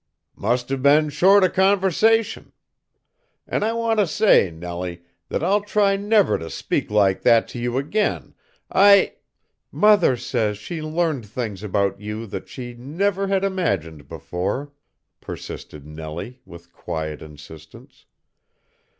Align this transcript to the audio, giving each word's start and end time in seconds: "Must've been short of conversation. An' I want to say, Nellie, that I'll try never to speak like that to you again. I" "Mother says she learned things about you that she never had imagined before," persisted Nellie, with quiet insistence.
"Must've 0.35 0.81
been 0.81 1.09
short 1.09 1.43
of 1.43 1.53
conversation. 1.53 2.53
An' 3.45 3.61
I 3.61 3.73
want 3.73 3.99
to 3.99 4.07
say, 4.07 4.49
Nellie, 4.49 5.03
that 5.29 5.43
I'll 5.43 5.61
try 5.61 5.95
never 5.95 6.39
to 6.39 6.49
speak 6.49 6.89
like 6.89 7.21
that 7.21 7.47
to 7.49 7.59
you 7.59 7.77
again. 7.77 8.33
I" 8.71 9.17
"Mother 9.71 10.17
says 10.17 10.57
she 10.57 10.81
learned 10.81 11.27
things 11.27 11.61
about 11.61 12.01
you 12.01 12.25
that 12.25 12.49
she 12.49 12.73
never 12.73 13.27
had 13.27 13.43
imagined 13.43 14.07
before," 14.07 14.71
persisted 15.19 15.85
Nellie, 15.85 16.41
with 16.47 16.73
quiet 16.73 17.21
insistence. 17.21 18.07